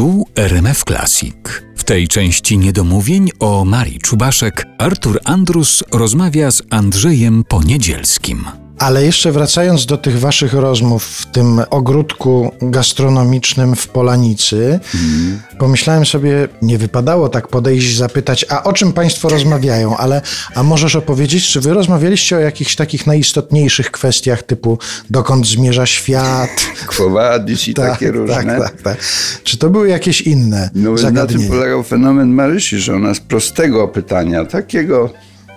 Tu 0.00 0.24
RMF 0.36 0.84
Classic. 0.84 1.34
W 1.76 1.84
tej 1.84 2.08
części 2.08 2.58
niedomówień 2.58 3.30
o 3.38 3.64
Marii 3.64 3.98
Czubaszek 3.98 4.66
Artur 4.78 5.20
Andrus 5.24 5.82
rozmawia 5.92 6.50
z 6.50 6.62
Andrzejem 6.70 7.44
Poniedzielskim. 7.44 8.44
Ale 8.80 9.04
jeszcze 9.04 9.32
wracając 9.32 9.86
do 9.86 9.96
tych 9.96 10.20
waszych 10.20 10.52
rozmów 10.52 11.04
w 11.04 11.26
tym 11.26 11.60
ogródku 11.70 12.52
gastronomicznym 12.62 13.76
w 13.76 13.88
Polanicy, 13.88 14.80
mm. 14.94 15.40
pomyślałem 15.58 16.06
sobie, 16.06 16.48
nie 16.62 16.78
wypadało 16.78 17.28
tak 17.28 17.48
podejść, 17.48 17.96
zapytać, 17.96 18.46
a 18.48 18.62
o 18.62 18.72
czym 18.72 18.92
państwo 18.92 19.28
rozmawiają, 19.28 19.96
ale 19.96 20.22
a 20.54 20.62
możesz 20.62 20.96
opowiedzieć, 20.96 21.48
czy 21.48 21.60
wy 21.60 21.74
rozmawialiście 21.74 22.36
o 22.36 22.38
jakichś 22.38 22.76
takich 22.76 23.06
najistotniejszych 23.06 23.90
kwestiach 23.90 24.42
typu 24.42 24.78
dokąd 25.10 25.46
zmierza 25.46 25.86
świat? 25.86 26.50
Kwowadis 26.86 27.68
i 27.68 27.74
tak, 27.74 27.90
takie 27.90 28.06
tak, 28.06 28.14
różne. 28.14 28.34
Tak, 28.34 28.60
tak, 28.60 28.82
tak. 28.82 28.98
Czy 29.44 29.58
to 29.58 29.70
były 29.70 29.88
jakieś 29.88 30.20
inne 30.20 30.70
no? 30.74 30.94
Na 31.12 31.26
tym 31.26 31.48
polegał 31.48 31.82
fenomen 31.82 32.28
Marysi, 32.28 32.78
że 32.78 32.94
ona 32.94 33.14
z 33.14 33.20
prostego 33.20 33.88
pytania, 33.88 34.44
takiego 34.44 35.10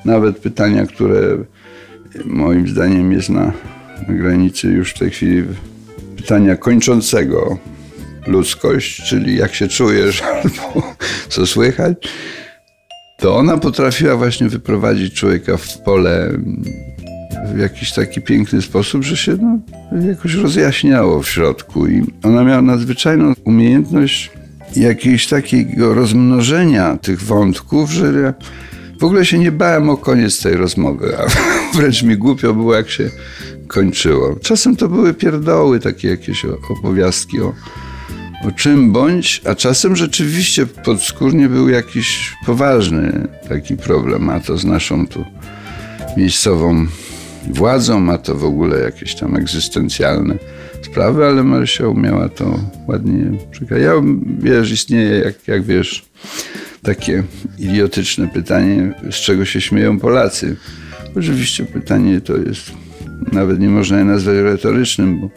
nawet 0.05 0.37
pytania, 0.37 0.85
które 0.85 1.37
moim 2.25 2.67
zdaniem 2.67 3.11
jest 3.11 3.29
na, 3.29 3.51
granicy 4.09 4.67
już 4.67 4.91
w 4.91 4.99
tej 4.99 5.09
chwili 5.09 5.43
pytania 6.17 6.55
kończącego 6.55 7.57
ludzkość, 8.27 9.03
czyli 9.09 9.37
jak 9.37 9.55
się 9.55 9.67
czujesz 9.67 10.21
albo 10.33 10.95
co 11.29 11.45
słychać, 11.45 11.97
to 13.19 13.35
ona 13.35 13.57
potrafiła 13.57 14.15
właśnie 14.15 14.49
wyprowadzić 14.49 15.13
człowieka 15.13 15.57
w 15.57 15.77
pole 15.77 16.29
w 17.53 17.57
jakiś 17.57 17.91
taki 17.91 18.21
piękny 18.21 18.61
sposób, 18.61 19.03
że 19.03 19.17
się 19.17 19.37
no, 19.41 19.59
jakoś 20.07 20.33
rozjaśniało 20.33 21.21
w 21.21 21.29
środku. 21.29 21.87
I 21.87 22.03
ona 22.23 22.43
miała 22.43 22.61
nadzwyczajną 22.61 23.33
umiejętność 23.43 24.31
jakiegoś 24.75 25.27
takiego 25.27 25.93
rozmnożenia 25.93 26.97
tych 26.97 27.21
wątków, 27.21 27.91
że 27.91 28.13
ja 28.21 28.33
w 29.03 29.05
ogóle 29.05 29.25
się 29.25 29.39
nie 29.39 29.51
bałem 29.51 29.89
o 29.89 29.97
koniec 29.97 30.41
tej 30.41 30.55
rozmowy, 30.55 31.17
a 31.17 31.25
wręcz 31.77 32.03
mi 32.03 32.17
głupio 32.17 32.53
było, 32.53 32.75
jak 32.75 32.89
się 32.89 33.09
kończyło. 33.67 34.35
Czasem 34.41 34.75
to 34.75 34.87
były 34.87 35.13
pierdoły, 35.13 35.79
takie 35.79 36.07
jakieś 36.07 36.45
opowiastki 36.69 37.41
o, 37.41 37.53
o 38.47 38.51
czym 38.51 38.91
bądź, 38.91 39.41
a 39.45 39.55
czasem 39.55 39.95
rzeczywiście 39.95 40.65
podskórnie 40.65 41.49
był 41.49 41.69
jakiś 41.69 42.33
poważny 42.45 43.27
taki 43.49 43.77
problem, 43.77 44.29
a 44.29 44.39
to 44.39 44.57
z 44.57 44.65
naszą 44.65 45.07
tu 45.07 45.25
miejscową 46.17 46.87
władzą, 47.47 48.11
a 48.11 48.17
to 48.17 48.35
w 48.35 48.45
ogóle 48.45 48.79
jakieś 48.79 49.15
tam 49.15 49.35
egzystencjalne 49.35 50.35
sprawy, 50.81 51.25
ale 51.25 51.43
Marysia 51.43 51.87
umiała 51.87 52.29
to 52.29 52.59
ładnie 52.87 53.31
przekazać. 53.51 53.83
Ja, 53.83 53.93
wiesz, 54.39 54.71
istnieje, 54.71 55.19
jak, 55.19 55.47
jak 55.47 55.63
wiesz, 55.63 56.05
takie 56.83 57.23
idiotyczne 57.59 58.27
pytanie, 58.27 58.93
z 59.11 59.15
czego 59.15 59.45
się 59.45 59.61
śmieją 59.61 59.99
Polacy. 59.99 60.55
Oczywiście 61.17 61.65
pytanie 61.65 62.21
to 62.21 62.37
jest, 62.37 62.71
nawet 63.31 63.59
nie 63.59 63.69
można 63.69 63.99
je 63.99 64.05
nazwać 64.05 64.35
retorycznym, 64.35 65.21
bo, 65.21 65.29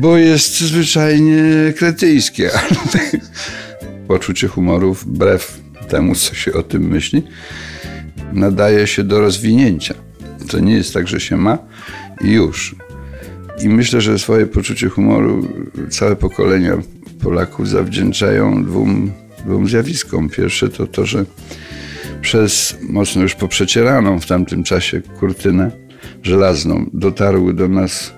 bo 0.00 0.16
jest 0.16 0.60
zwyczajnie 0.60 1.42
kretyjskie, 1.76 2.50
poczucie 4.08 4.48
humoru 4.48 4.94
wbrew 4.94 5.60
temu, 5.88 6.14
co 6.14 6.34
się 6.34 6.52
o 6.52 6.62
tym 6.62 6.82
myśli, 6.82 7.22
nadaje 8.32 8.86
się 8.86 9.04
do 9.04 9.20
rozwinięcia. 9.20 9.94
To 10.50 10.58
nie 10.58 10.74
jest 10.74 10.94
tak, 10.94 11.08
że 11.08 11.20
się 11.20 11.36
ma 11.36 11.58
i 12.24 12.32
już. 12.32 12.76
I 13.62 13.68
myślę, 13.68 14.00
że 14.00 14.18
swoje 14.18 14.46
poczucie 14.46 14.88
humoru 14.88 15.48
całe 15.90 16.16
pokolenia 16.16 16.78
Polaków 17.22 17.68
zawdzięczają 17.68 18.64
dwóm 18.64 19.12
dwóm 19.48 19.68
zjawiskom. 19.68 20.28
Pierwsze 20.28 20.68
to 20.68 20.86
to, 20.86 21.06
że 21.06 21.24
przez 22.20 22.76
mocno 22.88 23.22
już 23.22 23.34
poprzecieraną 23.34 24.20
w 24.20 24.26
tamtym 24.26 24.64
czasie 24.64 25.00
kurtynę 25.00 25.70
żelazną 26.22 26.90
dotarły 26.92 27.54
do 27.54 27.68
nas 27.68 28.12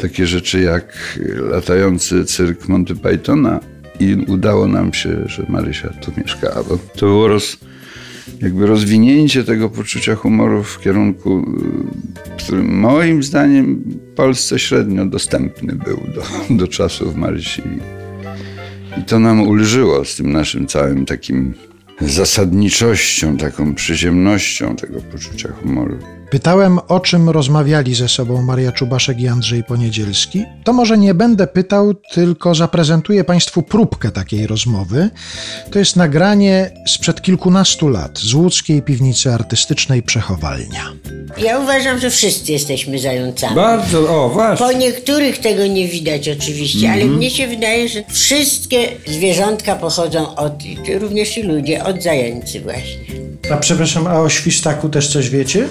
takie 0.00 0.26
rzeczy 0.26 0.60
jak 0.60 1.18
latający 1.50 2.24
cyrk 2.24 2.68
Monty 2.68 2.94
Pythona 2.94 3.60
i 4.00 4.14
udało 4.14 4.68
nam 4.68 4.92
się, 4.92 5.22
że 5.26 5.46
Marysia 5.48 5.88
tu 5.88 6.12
mieszkała. 6.16 6.64
To 6.96 7.06
było 7.06 7.28
roz, 7.28 7.56
jakby 8.40 8.66
rozwinięcie 8.66 9.44
tego 9.44 9.68
poczucia 9.70 10.14
humoru 10.14 10.62
w 10.62 10.80
kierunku, 10.80 11.46
który 12.38 12.62
moim 12.62 13.22
zdaniem 13.22 13.84
Polsce 14.16 14.58
średnio 14.58 15.06
dostępny 15.06 15.74
był 15.74 15.96
do, 16.14 16.54
do 16.56 16.68
czasów 16.68 17.16
Marysi 17.16 17.62
i 19.02 19.04
to 19.04 19.18
nam 19.18 19.48
ulżyło 19.48 20.04
z 20.04 20.16
tym 20.16 20.32
naszym 20.32 20.66
całym 20.66 21.06
takim 21.06 21.54
zasadniczością, 22.00 23.36
taką 23.36 23.74
przyziemnością 23.74 24.76
tego 24.76 25.00
poczucia 25.00 25.48
humoru. 25.62 25.98
Pytałem, 26.30 26.78
o 26.88 27.00
czym 27.00 27.30
rozmawiali 27.30 27.94
ze 27.94 28.08
sobą 28.08 28.42
Maria 28.42 28.72
Czubaszek 28.72 29.20
i 29.20 29.28
Andrzej 29.28 29.64
Poniedzielski. 29.64 30.44
To 30.64 30.72
może 30.72 30.98
nie 30.98 31.14
będę 31.14 31.46
pytał, 31.46 31.94
tylko 31.94 32.54
zaprezentuję 32.54 33.24
Państwu 33.24 33.62
próbkę 33.62 34.10
takiej 34.10 34.46
rozmowy. 34.46 35.10
To 35.70 35.78
jest 35.78 35.96
nagranie 35.96 36.70
sprzed 36.86 37.22
kilkunastu 37.22 37.88
lat 37.88 38.18
z 38.18 38.34
łódzkiej 38.34 38.82
piwnicy 38.82 39.32
artystycznej 39.32 40.02
Przechowalnia. 40.02 40.92
Ja 41.38 41.58
uważam, 41.58 41.98
że 41.98 42.10
wszyscy 42.10 42.52
jesteśmy 42.52 42.98
zającami. 42.98 43.54
Bardzo, 43.54 44.24
o 44.24 44.28
właśnie. 44.28 44.66
Po 44.66 44.72
niektórych 44.72 45.38
tego 45.38 45.66
nie 45.66 45.88
widać 45.88 46.28
oczywiście, 46.28 46.90
ale 46.92 47.04
mnie 47.04 47.30
się 47.30 47.46
wydaje, 47.46 47.88
że 47.88 48.02
wszystkie 48.10 48.88
zwierzątka 49.06 49.76
pochodzą 49.76 50.34
od, 50.36 50.52
również 51.00 51.38
i 51.38 51.42
ludzie, 51.42 51.84
od 51.84 52.02
zajęcy 52.02 52.60
właśnie. 52.60 53.22
A 53.50 53.56
przepraszam, 53.56 54.06
a 54.06 54.20
o 54.20 54.28
świstaku 54.28 54.88
też 54.88 55.08
coś 55.08 55.30
wiecie? 55.30 55.68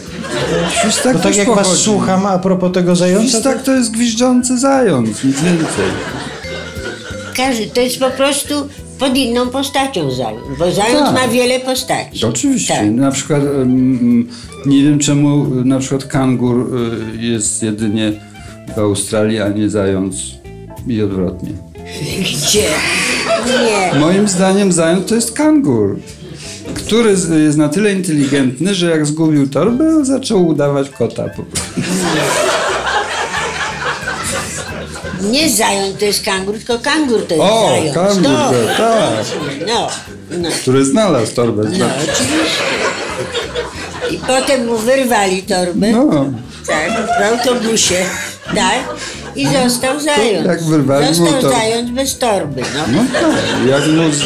Świstak 0.82 1.18
Bo 1.18 1.24
tak 1.24 1.36
jak 1.36 1.48
was 1.48 1.58
pochodzi. 1.58 1.84
słucham 1.84 2.26
a 2.26 2.40
propos 2.40 2.72
tego 2.74 2.96
zająca, 2.96 3.24
to... 3.24 3.32
Świstak 3.32 3.64
to 3.64 3.72
jest 3.72 3.92
gwizdzący 3.92 4.60
zając, 4.60 5.24
nic 5.24 5.42
więcej. 5.42 5.86
Każdy, 7.38 7.68
to 7.68 7.82
jest 7.82 8.00
po 8.00 8.10
prostu 8.12 8.70
pod 9.02 9.18
inną 9.18 9.50
postacią 9.50 10.12
zając, 10.12 10.42
bo 10.60 10.72
zając 10.72 11.06
Tak. 11.06 11.14
ma 11.14 11.28
wiele 11.28 11.60
postaci. 11.60 12.26
Oczywiście. 12.26 12.74
Tak. 12.74 12.92
Na 12.92 13.12
przykład 13.12 13.42
nie 14.66 14.84
wiem 14.84 15.00
czemu 15.00 15.46
na 15.66 15.80
przykład 15.80 16.06
kangur 16.06 16.78
y, 17.14 17.26
jest 17.26 17.64
jedynie 17.64 18.12
w 18.76 18.80
Australii, 18.80 19.40
a 19.40 19.50
nie 19.50 19.70
zając 19.70 20.16
i 20.88 21.02
odwrotnie. 21.02 21.50
Gdzie? 22.48 22.68
Nie. 23.94 24.00
Moim 24.00 24.28
zdaniem 24.28 24.72
zając 24.72 25.10
to 25.10 25.16
jest 25.16 25.32
kangur, 25.32 26.00
który 26.74 27.10
jest 27.44 27.58
na 27.58 27.70
tyle 27.70 27.94
inteligentny, 27.94 28.76
że 28.76 28.90
jak 28.90 29.06
zgubił 29.06 29.50
torbę, 29.50 30.06
zaczął 30.06 30.48
udawać 30.48 30.90
kota 30.90 31.24
po 31.24 31.44
prostu. 31.44 31.82
Nie 35.22 35.50
zając 35.50 36.00
to 36.00 36.06
jest 36.06 36.26
kangur, 36.26 36.56
tylko 36.58 36.80
kangur 36.80 37.28
to 37.28 37.36
jest 37.36 37.46
O, 37.50 37.70
zając. 37.70 37.94
kangur, 37.96 38.22
no, 38.22 38.52
tak, 38.52 38.78
tak. 38.78 39.26
No, 39.68 39.88
no, 40.32 40.50
Który 40.62 40.86
znalazł 40.86 41.36
torbę. 41.36 41.64
no, 41.78 41.86
oczywiście. 42.04 42.64
I 44.12 44.18
potem 44.18 44.66
mu 44.66 44.78
wyrwali 44.78 45.44
torbę. 45.44 45.88
No. 45.92 46.26
Tak, 46.68 46.92
w 46.92 47.34
autobusie. 47.34 48.06
Tak. 48.56 48.80
I 49.36 49.48
został 49.48 50.00
zając. 50.00 50.48
jak 50.48 50.64
wyrwali 50.64 51.08
mu 51.08 51.14
Został 51.14 51.42
to- 51.42 51.50
zając 51.50 51.92
bez 51.92 52.18
torby. 52.18 52.62
No. 52.62 52.84
No 52.88 53.04
tak, 53.14 53.32
jak 53.70 53.88
mu 53.88 54.12
z- 54.12 54.22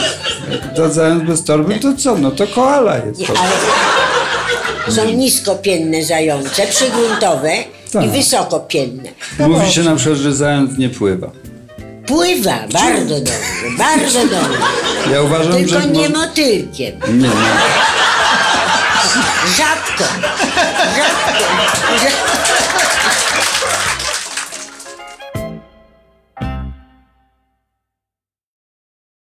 jak 0.51 0.75
to 0.75 0.89
zając 0.89 1.23
bez 1.23 1.43
torby, 1.43 1.75
to 1.79 1.93
co? 1.97 2.17
No 2.17 2.31
to 2.31 2.47
koala 2.47 2.97
jest. 2.97 3.19
Nie, 3.19 3.27
ale 3.29 4.91
są 4.91 5.05
niskopienne 5.05 6.03
zające, 6.03 6.67
przygruntowe 6.67 7.51
Tak. 7.95 8.05
i 8.05 8.09
wysokopienne. 8.09 9.09
Mówi 9.39 9.71
się 9.71 9.83
na 9.83 9.95
przykład, 9.95 10.17
że 10.19 10.33
zając 10.33 10.77
nie 10.77 10.89
pływa. 10.89 11.31
Pływa 12.07 12.59
bardzo 12.73 13.15
dobrze, 13.19 13.33
bardzo 13.77 14.19
dobrze. 14.19 14.57
Ja 15.11 15.21
uważam, 15.21 15.53
Tylko 15.53 15.81
że... 15.81 15.87
nie 15.87 16.09
mo- 16.09 16.17
motylkiem. 16.19 16.99
nie, 17.07 17.13
nie. 17.13 17.29
Rzadko. 19.57 20.03
Rzadko 20.95 21.74